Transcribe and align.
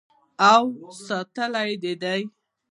او 0.53 0.63
ساتلی 1.05 1.71
یې 1.83 1.93
دی. 2.01 2.21